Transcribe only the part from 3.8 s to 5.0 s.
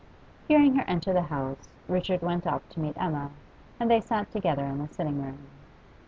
they sat together in the